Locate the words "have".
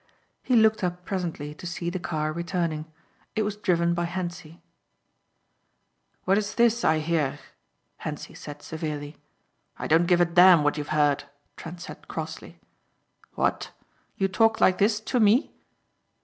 10.85-10.91